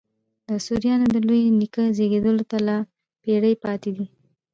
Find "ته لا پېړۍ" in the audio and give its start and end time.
2.51-3.53